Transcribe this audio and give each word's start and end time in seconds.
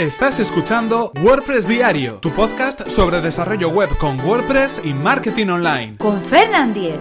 Estás 0.00 0.38
escuchando 0.38 1.12
WordPress 1.22 1.68
Diario, 1.68 2.20
tu 2.20 2.30
podcast 2.30 2.88
sobre 2.88 3.20
desarrollo 3.20 3.68
web 3.68 3.90
con 3.98 4.18
WordPress 4.20 4.80
y 4.82 4.94
marketing 4.94 5.48
online. 5.48 5.98
Con 5.98 6.18
Fernand 6.22 6.72
Diez. 6.72 6.98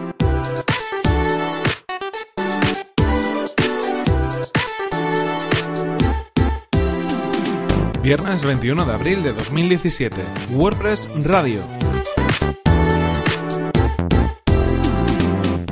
Viernes 8.04 8.44
21 8.44 8.84
de 8.84 8.94
abril 8.94 9.24
de 9.24 9.32
2017. 9.32 10.22
WordPress 10.50 11.08
Radio. 11.24 11.79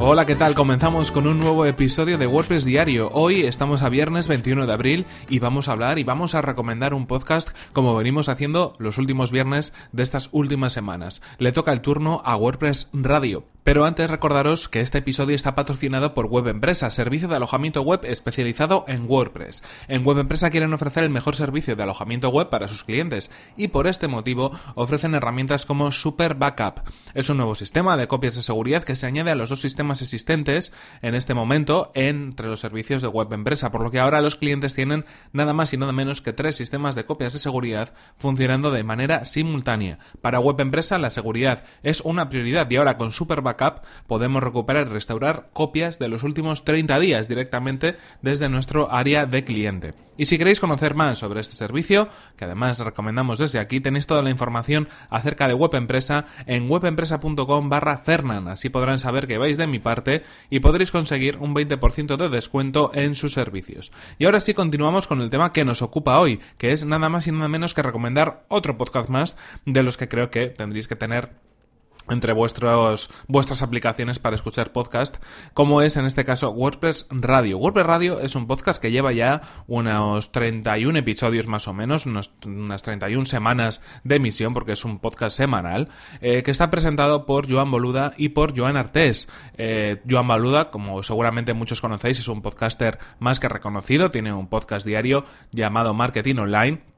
Hola, 0.10 0.26
¿qué 0.26 0.36
tal? 0.36 0.55
Comenzamos 0.55 1.12
con 1.12 1.28
un 1.28 1.38
nuevo 1.38 1.66
episodio 1.66 2.18
de 2.18 2.28
WordPress 2.28 2.64
Diario. 2.64 3.10
Hoy 3.12 3.42
estamos 3.42 3.82
a 3.82 3.89
viernes 3.89 4.30
21 4.30 4.66
de 4.66 4.71
abril 4.71 5.06
y 5.28 5.39
vamos 5.39 5.68
a 5.68 5.74
hablar 5.74 6.00
y 6.00 6.06
vamos 6.06 6.34
a 6.34 6.42
recomendar 6.42 6.93
un 6.93 7.07
podcast 7.07 7.50
como 7.74 7.93
venimos 7.93 8.29
haciendo 8.29 8.71
los 8.79 9.00
últimos 9.00 9.34
viernes 9.34 9.74
de 9.92 10.04
estas 10.04 10.29
últimas 10.32 10.71
semanas. 10.71 11.21
Le 11.39 11.51
toca 11.51 11.74
el 11.74 11.82
turno 11.82 12.21
a 12.24 12.38
WordPress 12.38 12.88
Radio. 12.93 13.48
Pero 13.68 13.84
antes 13.84 14.10
recordaros 14.10 14.70
que 14.70 14.79
este 14.79 15.00
episodio 15.00 15.36
está 15.36 15.54
patrocinado 15.54 16.14
por 16.14 16.28
Web 16.28 16.48
Empresa, 16.48 16.89
servicio 16.89 17.28
de 17.28 17.36
alojamiento 17.36 17.82
web 17.82 18.00
especializado 18.04 18.86
en 18.87 19.10
WordPress. 19.10 19.62
En 19.89 20.06
Web 20.06 20.20
Empresa 20.20 20.50
quieren 20.51 20.71
ofrecer 20.71 21.04
el 21.04 21.10
mejor 21.10 21.36
servicio 21.36 21.76
de 21.76 21.84
alojamiento 21.84 22.29
web 22.29 22.48
para 22.48 22.70
sus 22.70 22.86
clientes 22.86 23.29
y 23.57 23.68
por 23.68 23.87
este 23.87 24.07
motivo 24.07 24.57
ofrecen 24.76 25.15
herramientas 25.15 25.65
como 25.65 25.92
Super 25.92 26.36
Backup. 26.36 26.79
Es 27.14 27.29
un 27.29 27.36
nuevo 27.36 27.56
sistema 27.56 27.98
de 27.98 28.07
copias 28.07 28.37
de 28.37 28.42
seguridad 28.42 28.86
que 28.86 28.96
se 28.96 29.06
añade 29.06 29.32
a 29.32 29.36
los 29.36 29.50
dos 29.50 29.60
sistemas 29.60 29.96
existentes 30.01 30.74
en 31.01 31.15
este 31.15 31.33
momento 31.33 31.92
entre 31.96 32.47
los 32.47 32.59
servicios 32.59 33.02
de 33.02 33.08
Web 33.08 33.33
Empresa, 33.33 33.72
por 33.72 33.81
lo 33.81 33.92
que 33.92 34.00
ahora 34.00 34.22
los 34.22 34.36
clientes 34.36 34.73
tienen 34.73 35.06
nada 35.33 35.53
más 35.53 35.73
y 35.73 35.78
nada 35.78 35.92
menos 35.92 36.22
que 36.22 36.33
tres 36.33 36.56
sistemas 36.56 36.95
de 36.95 37.06
copias 37.06 37.33
de 37.33 37.39
seguridad 37.39 37.94
funcionando 38.17 38.72
de 38.72 38.84
manera 38.84 39.25
simultánea. 39.25 40.00
Para 40.22 40.40
Web 40.40 40.62
Empresa 40.62 40.98
la 40.98 41.09
seguridad 41.09 41.64
es 41.84 42.02
una 42.02 42.30
prioridad 42.30 42.70
y 42.70 42.78
ahora 42.78 42.98
con 42.98 43.12
Super 43.12 43.42
Backup 43.42 43.81
podemos 44.08 44.44
recuperar 44.44 44.88
y 44.88 44.92
restaurar 44.92 45.50
copias 45.53 46.00
de 46.00 46.08
los 46.08 46.23
últimos 46.23 46.66
30 46.66 47.00
días 47.00 47.28
directamente 47.28 47.98
desde 48.22 48.50
nuestro 48.50 48.92
área 48.92 49.25
de 49.25 49.44
cliente. 49.44 49.94
Y 50.18 50.25
si 50.25 50.40
queréis 50.40 50.59
conocer 50.59 50.95
más 50.95 51.20
sobre 51.20 51.42
este 51.42 51.53
servicio, 51.53 52.09
que 52.36 52.45
además 52.45 52.80
recomendamos 52.80 53.38
desde 53.38 53.59
aquí, 53.59 53.80
tenéis 53.80 54.08
toda 54.08 54.23
la 54.23 54.31
información 54.31 54.90
acerca 55.12 55.48
de 55.48 55.53
Web 55.53 55.75
Empresa 55.75 56.25
en 56.48 56.70
webempresa.com 56.70 57.70
barra 57.70 57.98
Fernan. 57.98 58.48
Así 58.48 58.70
podrán 58.70 58.98
saber 58.98 59.28
que 59.28 59.38
vais 59.38 59.58
de 59.58 59.68
mi 59.68 59.78
parte 59.88 60.24
y 60.50 60.60
podréis 60.60 60.92
conseguir 60.92 61.38
un 61.38 61.56
20% 61.56 62.18
de 62.18 62.28
descuento 62.28 62.92
en 62.94 63.16
sus 63.16 63.32
servicios. 63.32 63.94
Y 64.20 64.26
ahora 64.26 64.42
sí 64.42 64.54
continuamos 64.54 65.08
con 65.08 65.22
el 65.22 65.30
tema 65.30 65.54
que 65.54 65.64
nos 65.64 65.82
ocupa 65.82 66.20
hoy, 66.20 66.42
que 66.58 66.74
es 66.74 66.84
nada 66.84 67.08
más 67.08 67.26
y 67.28 67.32
nada 67.32 67.48
menos 67.48 67.74
que 67.74 67.84
recomendar 67.84 68.44
otro 68.50 68.78
podcast 68.78 69.08
más 69.08 69.38
de 69.66 69.84
los 69.84 69.96
que 69.96 70.10
creo 70.10 70.30
que 70.30 70.48
tendréis 70.48 70.90
que 70.90 70.98
tener 70.98 71.47
entre 72.09 72.33
vuestros, 72.33 73.09
vuestras 73.27 73.61
aplicaciones 73.61 74.19
para 74.19 74.36
escuchar 74.36 74.72
podcast, 74.72 75.17
como 75.53 75.81
es 75.81 75.97
en 75.97 76.05
este 76.05 76.23
caso 76.23 76.52
WordPress 76.52 77.08
Radio. 77.09 77.58
WordPress 77.58 77.86
Radio 77.86 78.19
es 78.19 78.36
un 78.36 78.47
podcast 78.47 78.81
que 78.81 78.91
lleva 78.91 79.11
ya 79.11 79.41
unos 79.67 80.31
31 80.31 81.00
episodios 81.00 81.47
más 81.47 81.67
o 81.67 81.73
menos, 81.73 82.05
unos, 82.05 82.33
unas 82.45 82.83
31 82.83 83.25
semanas 83.25 83.81
de 84.03 84.16
emisión, 84.16 84.53
porque 84.53 84.73
es 84.73 84.85
un 84.85 85.00
podcast 85.00 85.35
semanal, 85.35 85.89
eh, 86.22 86.44
que 86.44 86.52
está 86.52 86.69
presentado 86.69 87.25
por 87.25 87.52
Joan 87.52 87.72
Boluda 87.72 88.13
y 88.17 88.30
por 88.30 88.58
Joan 88.58 88.78
Artés. 88.78 89.30
Eh, 89.58 90.02
Joan 90.09 90.28
Boluda, 90.28 90.72
como 90.72 91.03
seguramente 91.03 91.53
muchos 91.53 91.81
conocéis, 91.81 92.19
es 92.19 92.28
un 92.28 92.41
podcaster 92.41 93.00
más 93.19 93.39
que 93.39 93.50
reconocido, 93.50 94.11
tiene 94.11 94.33
un 94.33 94.47
podcast 94.47 94.85
diario 94.85 95.25
llamado 95.52 95.94
Marketing 95.94 96.35
Online 96.38 96.97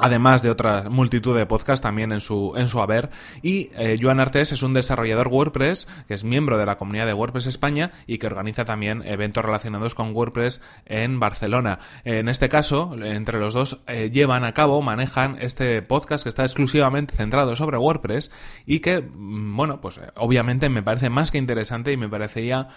además 0.00 0.42
de 0.42 0.50
otra 0.50 0.88
multitud 0.90 1.36
de 1.36 1.46
podcasts 1.46 1.82
también 1.82 2.12
en 2.12 2.20
su, 2.20 2.54
en 2.56 2.68
su 2.68 2.80
haber. 2.80 3.10
Y 3.42 3.70
eh, 3.74 3.98
Joan 4.00 4.20
Artés 4.20 4.52
es 4.52 4.62
un 4.62 4.74
desarrollador 4.74 5.28
WordPress 5.28 5.86
que 6.08 6.14
es 6.14 6.24
miembro 6.24 6.58
de 6.58 6.66
la 6.66 6.76
comunidad 6.76 7.06
de 7.06 7.14
WordPress 7.14 7.46
España 7.46 7.92
y 8.06 8.18
que 8.18 8.26
organiza 8.26 8.64
también 8.64 9.02
eventos 9.06 9.44
relacionados 9.44 9.94
con 9.94 10.14
WordPress 10.14 10.62
en 10.86 11.20
Barcelona. 11.20 11.78
En 12.04 12.28
este 12.28 12.48
caso, 12.48 12.96
entre 13.02 13.38
los 13.38 13.54
dos 13.54 13.82
eh, 13.86 14.10
llevan 14.12 14.44
a 14.44 14.52
cabo, 14.52 14.82
manejan 14.82 15.36
este 15.40 15.82
podcast 15.82 16.24
que 16.24 16.28
está 16.28 16.42
exclusivamente 16.42 17.14
centrado 17.14 17.56
sobre 17.56 17.78
WordPress 17.78 18.30
y 18.66 18.80
que, 18.80 19.00
mm, 19.00 19.56
bueno, 19.56 19.80
pues 19.80 19.98
eh, 19.98 20.10
obviamente 20.16 20.68
me 20.68 20.82
parece 20.82 21.10
más 21.10 21.30
que 21.30 21.38
interesante 21.38 21.92
y 21.92 21.96
me 21.96 22.08
parecería 22.08 22.68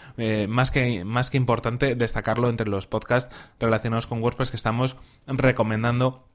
más, 0.47 0.71
que, 0.71 1.03
más 1.05 1.29
que 1.29 1.37
importante 1.37 1.95
destacarlo 1.95 2.49
entre 2.49 2.69
los 2.69 2.87
podcasts 2.87 3.33
relacionados 3.59 4.07
con 4.07 4.21
WordPress 4.21 4.51
que 4.51 4.57
estamos 4.57 4.97
recomendando 5.27 6.27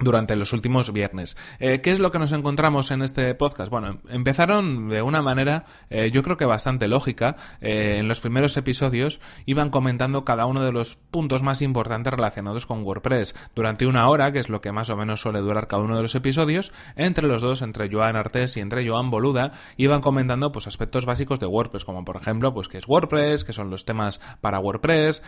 durante 0.00 0.36
los 0.36 0.52
últimos 0.52 0.92
viernes. 0.92 1.36
Eh, 1.58 1.80
¿Qué 1.80 1.90
es 1.90 2.00
lo 2.00 2.10
que 2.10 2.18
nos 2.18 2.32
encontramos 2.32 2.90
en 2.90 3.02
este 3.02 3.34
podcast? 3.34 3.70
Bueno, 3.70 3.98
empezaron 4.08 4.88
de 4.88 5.02
una 5.02 5.22
manera 5.22 5.64
eh, 5.90 6.10
yo 6.10 6.22
creo 6.22 6.36
que 6.36 6.44
bastante 6.44 6.88
lógica. 6.88 7.36
Eh, 7.60 7.96
en 7.98 8.08
los 8.08 8.20
primeros 8.20 8.56
episodios 8.56 9.20
iban 9.46 9.70
comentando 9.70 10.24
cada 10.24 10.46
uno 10.46 10.62
de 10.62 10.72
los 10.72 10.96
puntos 10.96 11.42
más 11.42 11.62
importantes 11.62 12.12
relacionados 12.12 12.66
con 12.66 12.84
WordPress. 12.84 13.34
Durante 13.54 13.86
una 13.86 14.08
hora, 14.08 14.32
que 14.32 14.40
es 14.40 14.48
lo 14.48 14.60
que 14.60 14.72
más 14.72 14.90
o 14.90 14.96
menos 14.96 15.20
suele 15.20 15.40
durar 15.40 15.66
cada 15.66 15.82
uno 15.82 15.96
de 15.96 16.02
los 16.02 16.14
episodios, 16.14 16.72
entre 16.96 17.26
los 17.26 17.42
dos, 17.42 17.62
entre 17.62 17.90
Joan 17.90 18.16
Artés 18.16 18.56
y 18.56 18.60
entre 18.60 18.88
Joan 18.88 19.10
Boluda, 19.10 19.52
iban 19.76 20.00
comentando 20.00 20.52
pues 20.52 20.66
aspectos 20.66 21.06
básicos 21.06 21.40
de 21.40 21.46
WordPress, 21.46 21.84
como 21.84 22.04
por 22.04 22.16
ejemplo, 22.16 22.52
pues 22.54 22.68
qué 22.68 22.78
es 22.78 22.86
WordPress, 22.86 23.44
qué 23.44 23.52
son 23.52 23.70
los 23.70 23.84
temas 23.84 24.20
para 24.40 24.60
WordPress, 24.60 25.22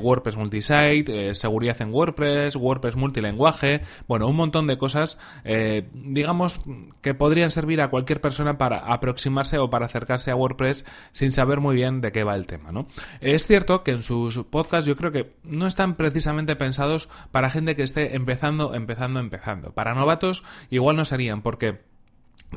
WordPress 0.00 0.36
multisite, 0.36 1.34
seguridad 1.34 1.80
en 1.80 1.92
WordPress, 1.92 2.56
WordPress 2.56 2.96
multilenguaje, 2.96 3.82
bueno, 4.06 4.28
un 4.28 4.36
montón 4.36 4.66
de 4.66 4.78
cosas, 4.78 5.18
eh, 5.44 5.88
digamos, 5.92 6.60
que 7.00 7.14
podrían 7.14 7.50
servir 7.50 7.80
a 7.80 7.88
cualquier 7.88 8.20
persona 8.20 8.58
para 8.58 8.78
aproximarse 8.78 9.58
o 9.58 9.70
para 9.70 9.86
acercarse 9.86 10.30
a 10.30 10.36
WordPress 10.36 10.84
sin 11.12 11.32
saber 11.32 11.60
muy 11.60 11.74
bien 11.74 12.00
de 12.00 12.12
qué 12.12 12.24
va 12.24 12.34
el 12.34 12.46
tema, 12.46 12.72
¿no? 12.72 12.86
Es 13.20 13.46
cierto 13.46 13.82
que 13.82 13.92
en 13.92 14.02
sus 14.02 14.36
podcasts 14.44 14.86
yo 14.86 14.96
creo 14.96 15.12
que 15.12 15.34
no 15.42 15.66
están 15.66 15.96
precisamente 15.96 16.56
pensados 16.56 17.08
para 17.30 17.50
gente 17.50 17.76
que 17.76 17.82
esté 17.82 18.16
empezando, 18.16 18.74
empezando, 18.74 19.20
empezando. 19.20 19.72
Para 19.72 19.94
novatos 19.94 20.44
igual 20.70 20.96
no 20.96 21.04
serían, 21.04 21.42
porque 21.42 21.80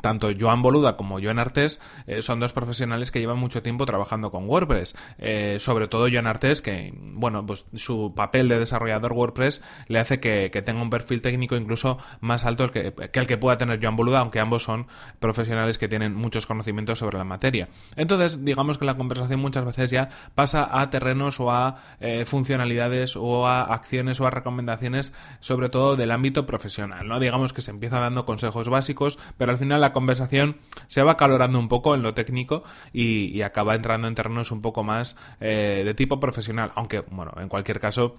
tanto 0.00 0.28
Joan 0.38 0.62
Boluda 0.62 0.96
como 0.96 1.20
Joan 1.20 1.38
Artés 1.38 1.80
eh, 2.06 2.22
son 2.22 2.40
dos 2.40 2.52
profesionales 2.52 3.10
que 3.10 3.20
llevan 3.20 3.38
mucho 3.38 3.62
tiempo 3.62 3.86
trabajando 3.86 4.30
con 4.30 4.48
WordPress. 4.48 4.94
Eh, 5.18 5.56
sobre 5.60 5.88
todo 5.88 6.08
Joan 6.10 6.26
Artés, 6.26 6.62
que, 6.62 6.92
bueno, 7.18 7.44
pues 7.44 7.66
su 7.74 8.14
papel 8.14 8.48
de 8.48 8.58
desarrollador 8.58 9.12
WordPress 9.12 9.62
le 9.86 9.98
hace 9.98 10.20
que, 10.20 10.48
tenga 10.64 10.82
un 10.82 10.90
perfil 10.90 11.22
técnico 11.22 11.56
incluso 11.56 11.98
más 12.20 12.44
alto 12.44 12.70
que, 12.70 12.94
el 13.12 13.26
que 13.26 13.36
pueda 13.36 13.58
tener 13.58 13.80
Joan 13.80 13.96
Boluda, 13.96 14.20
aunque 14.20 14.40
ambos 14.40 14.64
son 14.64 14.86
profesionales 15.20 15.78
que 15.78 15.88
tienen 15.88 16.14
muchos 16.14 16.46
conocimientos 16.46 16.98
sobre 16.98 17.18
la 17.18 17.24
materia. 17.24 17.68
Entonces, 17.96 18.44
digamos 18.44 18.78
que 18.78 18.84
la 18.84 18.96
conversación 18.96 19.40
muchas 19.40 19.64
veces 19.64 19.90
ya 19.90 20.08
pasa 20.34 20.68
a 20.80 20.90
terrenos 20.90 21.40
o 21.40 21.50
a 21.50 21.76
eh, 22.00 22.24
funcionalidades 22.24 23.16
o 23.16 23.46
a 23.46 23.62
acciones 23.62 24.20
o 24.20 24.26
a 24.26 24.30
recomendaciones, 24.30 25.12
sobre 25.40 25.68
todo 25.68 25.96
del 25.96 26.10
ámbito 26.10 26.46
profesional, 26.46 27.06
¿no? 27.08 27.20
Digamos 27.20 27.52
que 27.52 27.60
se 27.60 27.70
empieza 27.70 28.00
dando 28.00 28.24
consejos 28.24 28.68
básicos, 28.68 29.18
pero 29.36 29.52
al 29.52 29.58
final 29.58 29.80
la 29.80 29.92
conversación 29.92 30.58
se 30.86 31.02
va 31.02 31.16
calorando 31.16 31.58
un 31.58 31.68
poco 31.68 31.94
en 31.94 32.02
lo 32.02 32.14
técnico 32.14 32.62
y, 32.92 33.38
acaba 33.48 33.74
entrando 33.74 34.08
en 34.08 34.14
terrenos 34.14 34.50
un 34.50 34.60
poco 34.60 34.82
más 34.82 35.16
eh, 35.40 35.82
de 35.84 35.94
tipo 35.94 36.20
profesional, 36.20 36.70
aunque, 36.74 37.04
bueno, 37.10 37.32
en 37.38 37.48
cualquier 37.48 37.80
caso 37.80 38.16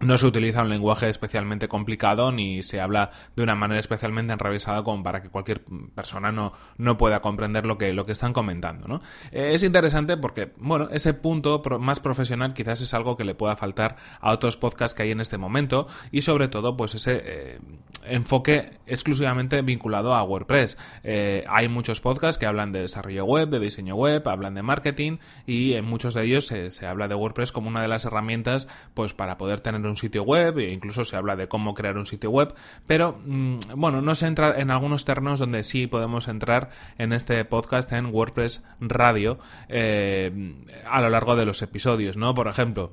no 0.00 0.18
se 0.18 0.26
utiliza 0.26 0.62
un 0.62 0.68
lenguaje 0.68 1.08
especialmente 1.08 1.68
complicado 1.68 2.32
ni 2.32 2.62
se 2.62 2.80
habla 2.80 3.10
de 3.36 3.42
una 3.42 3.54
manera 3.54 3.80
especialmente 3.80 4.32
enrevesada 4.32 4.82
como 4.82 5.02
para 5.02 5.22
que 5.22 5.28
cualquier 5.28 5.64
persona 5.94 6.32
no, 6.32 6.52
no 6.78 6.96
pueda 6.96 7.20
comprender 7.20 7.64
lo 7.64 7.78
que, 7.78 7.92
lo 7.92 8.04
que 8.04 8.12
están 8.12 8.32
comentando. 8.32 8.88
¿no? 8.88 9.00
Eh, 9.30 9.50
es 9.54 9.62
interesante 9.62 10.16
porque, 10.16 10.52
bueno, 10.56 10.88
ese 10.90 11.14
punto 11.14 11.62
más 11.78 12.00
profesional 12.00 12.54
quizás 12.54 12.80
es 12.80 12.92
algo 12.92 13.16
que 13.16 13.24
le 13.24 13.34
pueda 13.34 13.56
faltar 13.56 13.96
a 14.20 14.32
otros 14.32 14.56
podcasts 14.56 14.94
que 14.94 15.04
hay 15.04 15.10
en 15.12 15.20
este 15.20 15.38
momento 15.38 15.86
y 16.10 16.22
sobre 16.22 16.48
todo 16.48 16.76
pues 16.76 16.94
ese 16.94 17.22
eh, 17.24 17.58
enfoque 18.04 18.78
exclusivamente 18.86 19.62
vinculado 19.62 20.14
a 20.14 20.22
WordPress. 20.24 20.76
Eh, 21.04 21.44
hay 21.48 21.68
muchos 21.68 22.00
podcasts 22.00 22.38
que 22.38 22.46
hablan 22.46 22.72
de 22.72 22.80
desarrollo 22.80 23.24
web, 23.24 23.48
de 23.48 23.60
diseño 23.60 23.94
web, 23.94 24.26
hablan 24.28 24.54
de 24.54 24.62
marketing 24.62 25.18
y 25.46 25.74
en 25.74 25.84
muchos 25.84 26.14
de 26.14 26.24
ellos 26.24 26.46
se, 26.46 26.72
se 26.72 26.86
habla 26.86 27.08
de 27.08 27.14
WordPress 27.14 27.52
como 27.52 27.68
una 27.68 27.80
de 27.80 27.88
las 27.88 28.04
herramientas 28.04 28.66
pues 28.94 29.14
para 29.14 29.38
poder 29.38 29.60
tener 29.60 29.83
un 29.86 29.96
sitio 29.96 30.22
web, 30.22 30.58
e 30.58 30.72
incluso 30.72 31.04
se 31.04 31.16
habla 31.16 31.36
de 31.36 31.48
cómo 31.48 31.74
crear 31.74 31.96
un 31.96 32.06
sitio 32.06 32.30
web, 32.30 32.54
pero 32.86 33.18
mm, 33.24 33.58
bueno, 33.76 34.02
no 34.02 34.14
se 34.14 34.26
entra 34.26 34.60
en 34.60 34.70
algunos 34.70 35.04
terrenos 35.04 35.40
donde 35.40 35.64
sí 35.64 35.86
podemos 35.86 36.28
entrar 36.28 36.70
en 36.98 37.12
este 37.12 37.44
podcast 37.44 37.92
en 37.92 38.06
WordPress 38.06 38.64
Radio 38.80 39.38
eh, 39.68 40.54
a 40.88 41.00
lo 41.00 41.10
largo 41.10 41.36
de 41.36 41.46
los 41.46 41.62
episodios, 41.62 42.16
¿no? 42.16 42.34
Por 42.34 42.48
ejemplo, 42.48 42.90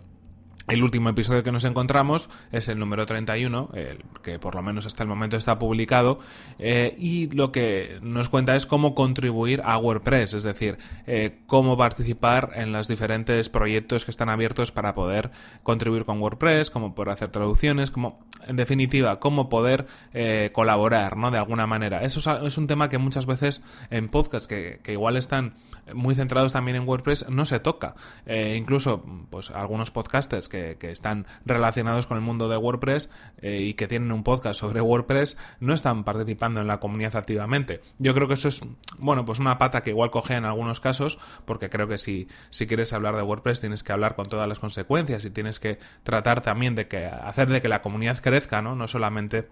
el 0.67 0.83
último 0.83 1.09
episodio 1.09 1.43
que 1.43 1.51
nos 1.51 1.65
encontramos 1.65 2.29
es 2.51 2.69
el 2.69 2.77
número 2.77 3.05
31, 3.05 3.71
el 3.73 4.03
que 4.21 4.39
por 4.39 4.55
lo 4.55 4.61
menos 4.61 4.85
hasta 4.85 5.03
el 5.03 5.09
momento 5.09 5.37
está 5.37 5.57
publicado, 5.57 6.19
eh, 6.59 6.95
y 6.97 7.29
lo 7.29 7.51
que 7.51 7.99
nos 8.01 8.29
cuenta 8.29 8.55
es 8.55 8.65
cómo 8.65 8.93
contribuir 8.93 9.61
a 9.65 9.77
WordPress, 9.77 10.33
es 10.33 10.43
decir, 10.43 10.77
eh, 11.07 11.39
cómo 11.47 11.77
participar 11.77 12.51
en 12.55 12.71
los 12.71 12.87
diferentes 12.87 13.49
proyectos 13.49 14.05
que 14.05 14.11
están 14.11 14.29
abiertos 14.29 14.71
para 14.71 14.93
poder 14.93 15.31
contribuir 15.63 16.05
con 16.05 16.21
WordPress, 16.21 16.69
cómo 16.69 16.93
poder 16.93 17.09
hacer 17.13 17.31
traducciones, 17.31 17.89
como, 17.89 18.19
en 18.47 18.55
definitiva, 18.55 19.19
cómo 19.19 19.49
poder 19.49 19.87
eh, 20.13 20.51
colaborar, 20.53 21.17
¿no? 21.17 21.31
De 21.31 21.37
alguna 21.37 21.65
manera. 21.65 22.03
Eso 22.03 22.45
es 22.45 22.57
un 22.57 22.67
tema 22.67 22.87
que 22.87 22.97
muchas 22.97 23.25
veces 23.25 23.63
en 23.89 24.09
podcasts 24.09 24.47
que, 24.47 24.79
que 24.83 24.93
igual 24.93 25.17
están 25.17 25.55
muy 25.93 26.15
centrados 26.15 26.53
también 26.53 26.77
en 26.77 26.87
WordPress 26.87 27.27
no 27.29 27.45
se 27.45 27.59
toca. 27.59 27.95
incluso, 28.27 29.03
pues 29.29 29.49
algunos 29.49 29.91
podcasters 29.91 30.47
que, 30.47 30.60
están 30.81 31.25
relacionados 31.45 32.07
con 32.07 32.17
el 32.17 32.23
mundo 32.23 32.49
de 32.49 32.57
WordPress 32.57 33.09
eh, 33.41 33.61
y 33.61 33.73
que 33.73 33.87
tienen 33.87 34.11
un 34.11 34.23
podcast 34.23 34.59
sobre 34.59 34.81
WordPress 34.81 35.37
no 35.59 35.73
están 35.73 36.03
participando 36.03 36.61
en 36.61 36.67
la 36.67 36.79
comunidad 36.79 37.15
activamente. 37.15 37.81
Yo 37.99 38.13
creo 38.13 38.27
que 38.27 38.35
eso 38.35 38.47
es, 38.47 38.61
bueno, 38.97 39.25
pues 39.25 39.39
una 39.39 39.57
pata 39.57 39.83
que 39.83 39.91
igual 39.91 40.11
coge 40.11 40.35
en 40.35 40.45
algunos 40.45 40.79
casos, 40.79 41.19
porque 41.45 41.69
creo 41.69 41.87
que 41.87 41.97
si, 41.97 42.27
si 42.49 42.67
quieres 42.67 42.93
hablar 42.93 43.15
de 43.15 43.21
WordPress 43.21 43.61
tienes 43.61 43.83
que 43.83 43.93
hablar 43.93 44.15
con 44.15 44.27
todas 44.27 44.47
las 44.47 44.59
consecuencias 44.59 45.25
y 45.25 45.29
tienes 45.29 45.59
que 45.59 45.79
tratar 46.03 46.41
también 46.41 46.75
de 46.75 46.87
que 46.87 47.05
hacer 47.05 47.49
de 47.49 47.61
que 47.61 47.67
la 47.67 47.81
comunidad 47.81 48.19
crezca, 48.19 48.61
¿no? 48.61 48.75
No 48.75 48.87
solamente 48.87 49.47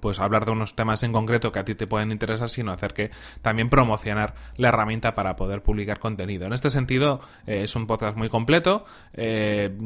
pues 0.00 0.20
hablar 0.20 0.44
de 0.44 0.52
unos 0.52 0.76
temas 0.76 1.02
en 1.02 1.12
concreto 1.12 1.52
que 1.52 1.58
a 1.58 1.64
ti 1.64 1.74
te 1.74 1.86
pueden 1.86 2.12
interesar, 2.12 2.48
sino 2.48 2.72
hacer 2.72 2.94
que 2.94 3.10
también 3.42 3.70
promocionar 3.70 4.34
la 4.56 4.68
herramienta 4.68 5.14
para 5.14 5.36
poder 5.36 5.62
publicar 5.62 5.98
contenido. 5.98 6.46
En 6.46 6.52
este 6.52 6.70
sentido, 6.70 7.20
eh, 7.46 7.62
es 7.64 7.76
un 7.76 7.86
podcast 7.86 8.16
muy 8.16 8.28
completo 8.28 8.84
eh, 9.12 9.76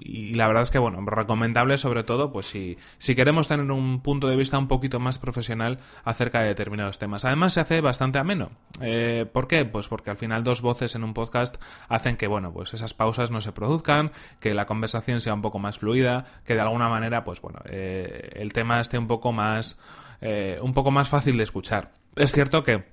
y 0.00 0.34
la 0.34 0.46
verdad 0.46 0.62
es 0.62 0.70
que, 0.70 0.78
bueno, 0.78 1.00
recomendable 1.04 1.78
sobre 1.78 2.02
todo, 2.02 2.32
pues 2.32 2.46
si, 2.46 2.78
si 2.98 3.14
queremos 3.14 3.48
tener 3.48 3.70
un 3.70 4.00
punto 4.00 4.28
de 4.28 4.36
vista 4.36 4.58
un 4.58 4.68
poquito 4.68 5.00
más 5.00 5.18
profesional 5.18 5.78
acerca 6.04 6.40
de 6.40 6.48
determinados 6.48 6.98
temas. 6.98 7.24
Además, 7.24 7.54
se 7.54 7.60
hace 7.60 7.80
bastante 7.80 8.18
ameno. 8.18 8.50
Eh, 8.80 9.26
¿Por 9.32 9.48
qué? 9.48 9.64
Pues 9.64 9.88
porque 9.88 10.10
al 10.10 10.16
final 10.16 10.44
dos 10.44 10.62
voces 10.62 10.94
en 10.94 11.04
un 11.04 11.14
podcast 11.14 11.56
hacen 11.88 12.16
que, 12.16 12.26
bueno, 12.26 12.52
pues 12.52 12.74
esas 12.74 12.94
pausas 12.94 13.30
no 13.30 13.40
se 13.40 13.52
produzcan, 13.52 14.12
que 14.40 14.54
la 14.54 14.66
conversación 14.66 15.20
sea 15.20 15.34
un 15.34 15.42
poco 15.42 15.58
más 15.58 15.78
fluida, 15.78 16.24
que 16.44 16.54
de 16.54 16.60
alguna 16.60 16.88
manera, 16.88 17.24
pues 17.24 17.40
bueno, 17.40 17.60
el 17.64 18.52
tema 18.52 18.80
esté 18.80 18.98
un 18.98 19.06
poco 19.06 19.32
más 19.32 19.78
eh, 20.20 20.58
un 20.60 20.74
poco 20.74 20.90
más 20.90 21.08
fácil 21.08 21.36
de 21.36 21.44
escuchar. 21.44 21.92
Es 22.16 22.32
cierto 22.32 22.62
que 22.62 22.84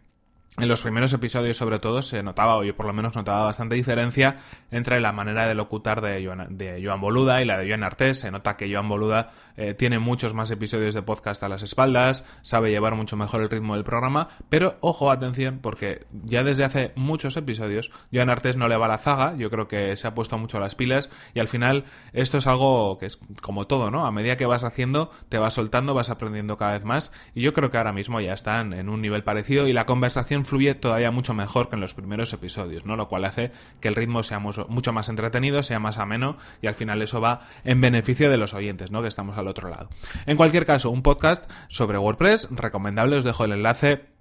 en 0.60 0.68
los 0.68 0.82
primeros 0.82 1.14
episodios, 1.14 1.56
sobre 1.56 1.78
todo, 1.78 2.02
se 2.02 2.24
notaba, 2.24 2.58
o 2.58 2.64
yo 2.64 2.76
por 2.76 2.88
lo 2.88 2.94
menos 2.94 3.16
notaba 3.16 3.44
bastante 3.44 3.76
diferencia 3.76 4.38
entre 4.72 5.00
la 5.00 5.12
manera 5.12 5.46
de 5.48 5.54
locutar 5.54 6.02
de 6.02 6.26
Joan, 6.26 7.02
Boluda 7.02 7.44
y 7.44 7.46
la 7.46 7.60
de 7.60 7.68
Joan 7.68 7.84
Artés. 7.84 8.20
Se 8.20 8.32
nota 8.32 8.58
que 8.58 8.74
Joan 8.74 8.90
Boluda 8.90 9.30
eh, 9.56 9.76
tiene 9.76 10.00
muchos 10.00 10.34
más 10.34 10.50
episodios 10.50 10.96
de 10.96 11.04
podcast 11.04 11.44
a 11.44 11.50
las 11.50 11.62
espaldas, 11.62 12.26
sabe 12.42 12.72
llevar 12.72 12.96
mucho 12.96 13.16
mejor 13.18 13.42
el 13.42 13.52
ritmo 13.52 13.76
del 13.76 13.84
programa, 13.84 14.30
pero 14.50 14.78
ojo, 14.82 15.12
atención, 15.12 15.60
porque 15.62 16.08
ya 16.24 16.44
desde 16.44 16.64
hace 16.64 16.92
muchos 16.96 17.38
episodios 17.38 17.92
Joan 18.12 18.32
Artés 18.32 18.58
no 18.58 18.68
le 18.68 18.78
va 18.78 18.88
la 18.88 18.98
zaga, 18.98 19.36
yo 19.38 19.52
creo 19.52 19.68
que 19.68 19.96
se 19.96 20.08
ha 20.08 20.16
puesto 20.16 20.40
mucho 20.40 20.60
las 20.60 20.74
pilas 20.74 21.12
y 21.36 21.40
al 21.40 21.48
final 21.48 21.86
esto 22.14 22.40
es 22.40 22.48
algo 22.48 22.98
que 22.98 23.06
es 23.06 23.20
como 23.42 23.68
todo, 23.68 23.92
¿no? 23.92 24.08
A 24.08 24.12
medida 24.12 24.38
que 24.38 24.48
vas 24.48 24.64
haciendo, 24.64 25.12
te 25.30 25.38
vas 25.38 25.54
soltando, 25.54 25.94
vas 25.94 26.10
aprendiendo 26.10 26.58
cada 26.58 26.74
vez 26.74 26.84
más 26.84 27.12
y 27.36 27.44
yo 27.44 27.54
creo 27.54 27.70
que 27.70 27.78
ahora 27.78 27.94
mismo 27.94 28.20
ya 28.22 28.34
están 28.34 28.74
en 28.74 28.90
un 28.90 29.02
nivel 29.02 29.24
parecido 29.24 29.68
y 29.68 29.74
la 29.74 29.86
conversación 29.86 30.37
fluye 30.46 30.76
todavía 30.76 31.12
mucho 31.12 31.34
mejor 31.34 31.70
que 31.70 31.76
en 31.76 31.82
los 31.82 31.94
primeros 31.94 32.34
episodios, 32.34 32.86
¿no? 32.86 32.96
Lo 32.96 33.08
cual 33.08 33.26
hace 33.26 33.52
que 33.80 33.88
el 33.88 33.96
ritmo 33.96 34.24
sea 34.24 34.40
mucho 34.40 34.94
más 34.94 35.10
entretenido, 35.10 35.64
sea 35.64 35.80
más 35.80 35.98
ameno 35.98 36.38
y 36.62 36.68
al 36.68 36.76
final 36.76 37.02
eso 37.02 37.22
va 37.22 37.42
en 37.64 37.82
beneficio 37.82 38.30
de 38.30 38.38
los 38.38 38.54
oyentes, 38.54 38.92
¿no? 38.92 39.02
Que 39.02 39.08
estamos 39.08 39.38
al 39.38 39.48
otro 39.48 39.70
lado. 39.70 39.90
En 40.26 40.38
cualquier 40.38 40.66
caso, 40.66 40.90
un 40.90 41.04
podcast 41.04 41.50
sobre 41.68 41.98
WordPress, 41.98 42.50
recomendable, 42.52 43.18
os 43.18 43.26
dejo 43.26 43.46
el 43.46 43.52
enlace 43.54 44.17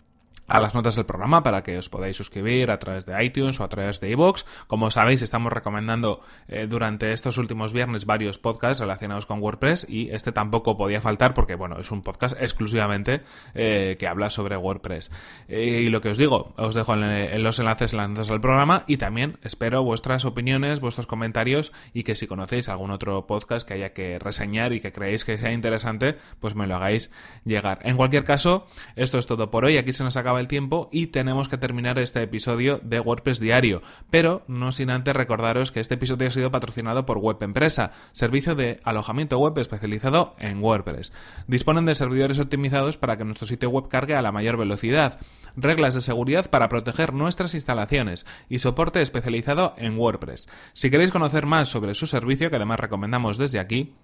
a 0.49 0.61
las 0.61 0.75
notas 0.75 0.95
del 0.97 1.07
programa 1.07 1.43
para 1.43 1.63
que 1.63 1.79
os 1.79 1.89
podáis 1.89 2.17
suscribir 2.17 2.71
a 2.71 2.79
través 2.79 3.07
de 3.07 3.25
iTunes 3.25 3.59
o 3.61 3.65
a 3.65 3.69
través 3.69 4.01
de 4.01 4.11
iVoox. 4.11 4.45
Como 4.67 4.91
sabéis, 4.91 5.23
estamos 5.23 5.53
recomendando 5.53 6.21
eh, 6.49 6.67
durante 6.69 7.13
estos 7.13 7.39
últimos 7.39 7.73
viernes 7.73 8.07
varios 8.07 8.39
podcasts 8.39 8.81
relacionados 8.81 9.27
con 9.27 9.43
WordPress 9.43 9.87
y 9.89 10.11
este 10.11 10.33
tampoco 10.33 10.77
podía 10.77 11.01
faltar 11.01 11.35
porque, 11.35 11.55
bueno, 11.55 11.79
es 11.81 11.91
un 11.91 12.03
podcast 12.03 12.37
exclusivamente 12.41 13.23
eh, 13.55 13.97
que 13.99 14.07
habla 14.07 14.31
sobre 14.31 14.57
WordPress. 14.57 15.11
Eh, 15.49 15.83
y 15.85 15.89
lo 15.89 16.01
que 16.01 16.11
os 16.11 16.19
digo, 16.19 16.55
os 16.57 16.75
dejo 16.75 16.95
en, 16.95 17.43
los 17.43 17.59
enlaces 17.59 17.93
en 17.93 17.99
las 17.99 18.09
notas 18.11 18.29
del 18.29 18.41
programa 18.41 18.85
y 18.87 18.97
también 18.99 19.39
espero 19.43 19.83
vuestras 19.83 20.25
opiniones, 20.25 20.81
vuestros 20.81 21.07
comentarios 21.07 21.73
y 21.93 22.05
que 22.05 22.15
si 22.15 22.27
conocéis 22.27 22.69
algún 22.69 22.91
otro 22.91 23.27
podcast 23.27 23.67
que 23.67 23.75
haya 23.75 23.93
que 23.93 24.19
reseñar 24.19 24.73
y 24.73 24.81
que 24.81 24.93
creéis 24.93 25.25
que 25.25 25.39
sea 25.39 25.53
interesante, 25.53 26.17
pues 26.41 26.55
me 26.55 26.67
lo 26.67 26.77
hagáis 26.77 27.11
llegar. 27.45 27.81
En 27.83 27.97
cualquier 27.97 28.25
caso, 28.25 28.67
esto 28.95 29.19
es 29.19 29.27
todo 29.27 29.51
por 29.51 29.65
hoy. 29.65 29.77
Aquí 29.77 29.93
se 29.93 30.05
nos 30.05 30.17
acaba 30.27 30.41
el 30.41 30.49
tiempo 30.49 30.89
y 30.91 31.07
tenemos 31.07 31.49
que 31.49 31.57
terminar 31.57 32.01
este 32.01 32.21
episodio 32.21 32.81
de 32.83 32.99
WordPress 32.99 33.39
Diario. 33.39 33.81
Pero 34.11 34.43
no 34.49 34.73
sin 34.73 34.91
antes 34.91 35.15
recordaros 35.15 35.71
que 35.71 35.79
este 35.79 35.95
episodio 35.95 36.27
ha 36.27 36.33
sido 36.33 36.51
patrocinado 36.51 37.07
por 37.07 37.19
Web 37.19 37.37
Empresa, 37.43 37.93
servicio 38.11 38.57
de 38.57 38.81
alojamiento 38.83 39.39
web 39.39 39.57
especializado 39.59 40.35
en 40.41 40.61
WordPress. 40.61 41.13
Disponen 41.47 41.85
de 41.85 41.95
servidores 41.95 42.41
optimizados 42.41 42.97
para 42.97 43.17
que 43.17 43.25
nuestro 43.25 43.47
sitio 43.47 43.71
web 43.71 43.87
cargue 43.89 44.17
a 44.17 44.23
la 44.23 44.33
mayor 44.33 44.57
velocidad, 44.57 45.21
reglas 45.55 45.95
de 45.95 46.01
seguridad 46.01 46.51
para 46.51 46.69
proteger 46.69 47.13
nuestras 47.13 47.55
instalaciones 47.55 48.27
y 48.49 48.59
soporte 48.59 49.01
especializado 49.03 49.75
en 49.77 49.97
WordPress. 49.97 50.49
Si 50.73 50.91
queréis 50.91 51.13
conocer 51.13 51.47
más 51.47 51.69
sobre 51.69 51.95
su 51.95 52.09
servicio, 52.09 52.51
que 52.51 52.57
además 52.57 52.81
recomendamos 52.81 53.39
desde 53.39 53.61
aquí, 53.61 53.95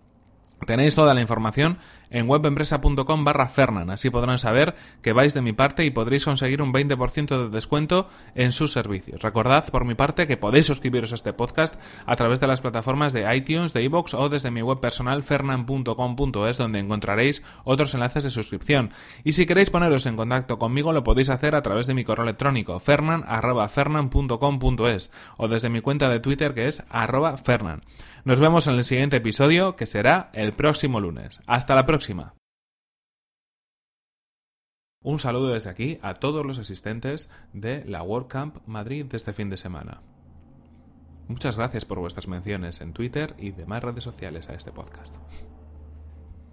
Tenéis 0.67 0.95
toda 0.95 1.15
la 1.15 1.21
información 1.21 1.79
en 2.11 2.29
webempresa.com 2.29 3.25
barra 3.25 3.49
Fernan, 3.49 3.91
así 3.91 4.11
podrán 4.11 4.39
saber 4.39 4.75
que 5.01 5.13
vais 5.13 5.35
de 5.35 5.43
mi 5.43 5.53
parte 5.53 5.85
y 5.85 5.91
podréis 5.91 6.25
conseguir 6.25 6.63
un 6.63 6.73
20% 6.73 7.45
de 7.45 7.49
descuento 7.49 8.09
en 8.35 8.53
sus 8.53 8.73
servicios. 8.73 9.23
Recordad 9.23 9.69
por 9.71 9.85
mi 9.85 9.95
parte 9.95 10.27
que 10.27 10.37
podéis 10.37 10.67
suscribiros 10.67 11.13
a 11.13 11.15
este 11.15 11.33
podcast 11.33 11.77
a 12.07 12.17
través 12.17 12.41
de 12.41 12.47
las 12.47 12.61
plataformas 12.61 13.13
de 13.13 13.35
iTunes, 13.35 13.73
de 13.73 13.83
iVoox 13.85 14.15
o 14.15 14.29
desde 14.29 14.51
mi 14.51 14.63
web 14.63 14.81
personal 14.81 15.23
fernan.com.es 15.23 16.59
donde 16.59 16.81
encontraréis 16.81 17.43
otros 17.65 17.95
enlaces 17.95 18.25
de 18.25 18.31
suscripción. 18.31 18.91
Y 19.25 19.33
si 19.33 19.47
queréis 19.47 19.71
poneros 19.71 20.05
en 20.07 20.17
contacto 20.17 20.59
conmigo 20.59 20.93
lo 20.93 21.03
podéis 21.03 21.31
hacer 21.31 21.55
a 21.55 21.63
través 21.63 21.87
de 21.87 21.95
mi 21.95 22.05
correo 22.05 22.25
electrónico 22.25 22.79
fernan.fernan.com.es 22.79 25.11
o 25.39 25.49
desde 25.49 25.71
mi 25.71 25.81
cuenta 25.81 26.11
de 26.11 26.21
Twitter 26.21 26.53
que 26.55 26.69
es 26.69 26.83
arroba 26.91 27.39
fernan. 27.39 27.81
Nos 28.25 28.39
vemos 28.39 28.69
en 28.69 28.75
el 28.75 28.85
siguiente 28.85 29.17
episodio, 29.17 29.75
que 29.75 29.85
será 29.85 30.31
próximo 30.53 31.01
lunes. 31.01 31.41
Hasta 31.47 31.75
la 31.75 31.85
próxima. 31.85 32.35
Un 35.03 35.19
saludo 35.19 35.49
desde 35.49 35.71
aquí 35.71 35.99
a 36.01 36.15
todos 36.15 36.47
los 36.47 36.59
asistentes 36.59 37.31
de 37.53 37.85
la 37.85 38.03
WordCamp 38.03 38.59
Madrid 38.67 39.05
de 39.07 39.17
este 39.17 39.33
fin 39.33 39.51
de 39.51 39.57
semana. 39.57 40.03
Muchas 41.27 41.57
gracias 41.57 41.85
por 41.85 41.99
vuestras 41.99 42.29
menciones 42.29 42.81
en 42.81 42.93
Twitter 42.93 43.35
y 43.39 43.51
demás 43.51 43.83
redes 43.83 44.05
sociales 44.05 44.49
a 44.49 44.55
este 44.55 44.71
podcast. 44.71 45.17